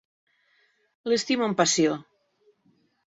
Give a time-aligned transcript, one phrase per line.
[1.13, 1.93] L'estimo amb passió.